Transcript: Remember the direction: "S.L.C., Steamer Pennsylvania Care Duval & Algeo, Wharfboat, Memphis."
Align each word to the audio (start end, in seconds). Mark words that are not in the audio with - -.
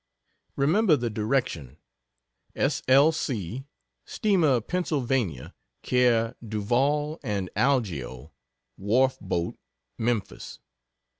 Remember 0.55 0.95
the 0.95 1.11
direction: 1.11 1.77
"S.L.C., 2.55 3.65
Steamer 4.03 4.59
Pennsylvania 4.59 5.53
Care 5.83 6.33
Duval 6.43 7.19
& 7.21 7.23
Algeo, 7.23 8.31
Wharfboat, 8.79 9.57
Memphis." 9.99 10.57